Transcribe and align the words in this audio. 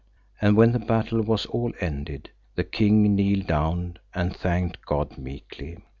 And 0.41 0.57
when 0.57 0.71
the 0.71 0.79
battle 0.79 1.21
was 1.21 1.45
all 1.45 1.71
ended, 1.79 2.31
the 2.55 2.63
king 2.63 3.13
kneeled 3.15 3.45
down 3.45 3.97
and 4.15 4.35
thanked 4.35 4.83
God 4.83 5.15
meekly. 5.19 5.77